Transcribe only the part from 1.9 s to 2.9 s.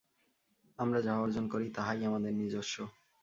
আমাদের নিজস্ব।